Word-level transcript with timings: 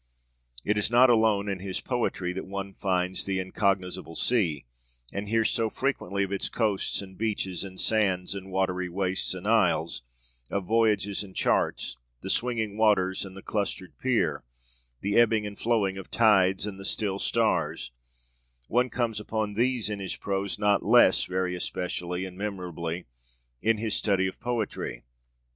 It 0.65 0.79
is 0.79 0.89
not 0.89 1.11
alone 1.11 1.47
in 1.47 1.59
his 1.59 1.79
poetry 1.79 2.33
that 2.33 2.47
one 2.47 2.73
finds 2.73 3.23
the 3.23 3.37
'incognizable 3.39 4.15
sea,' 4.15 4.65
and 5.13 5.29
hears 5.29 5.51
so 5.51 5.69
frequently 5.69 6.23
of 6.23 6.31
its 6.31 6.49
coasts 6.49 7.03
and 7.03 7.15
beaches 7.19 7.63
and 7.63 7.79
sands 7.79 8.33
and 8.33 8.49
watery 8.49 8.89
wastes 8.89 9.35
and 9.35 9.47
isles; 9.47 10.01
of 10.49 10.65
voyages 10.65 11.21
and 11.23 11.35
charts; 11.35 11.97
the 12.21 12.31
'swinging 12.31 12.77
waters 12.77 13.25
and 13.25 13.37
the 13.37 13.43
clustered 13.43 13.95
pier'; 13.99 14.43
the 15.01 15.19
ebbing 15.19 15.45
and 15.45 15.59
flowing 15.59 15.99
of 15.99 16.09
tides; 16.09 16.65
and 16.65 16.79
the 16.79 16.83
still 16.85 17.19
stars: 17.19 17.91
one 18.67 18.89
comes 18.89 19.19
upon 19.19 19.53
these 19.53 19.87
in 19.87 19.99
his 19.99 20.15
prose 20.15 20.57
not 20.57 20.81
less, 20.83 21.25
very 21.25 21.53
especially 21.53 22.25
and 22.25 22.35
memorably 22.39 23.05
in 23.61 23.77
his 23.77 23.93
Study 23.95 24.25
of 24.25 24.39
Poetry. 24.39 25.03